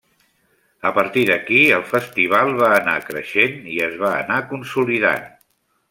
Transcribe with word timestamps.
A 0.89 0.91
partir 0.95 1.25
d'aquí, 1.29 1.59
el 1.77 1.85
festival 1.91 2.55
va 2.63 2.71
anar 2.79 2.97
creixent 3.13 3.63
i 3.75 3.79
es 3.91 3.97
va 4.05 4.15
anar 4.25 4.43
consolidant. 4.57 5.35